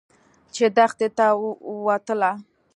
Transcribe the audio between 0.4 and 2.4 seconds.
چې دښتې ته وتله.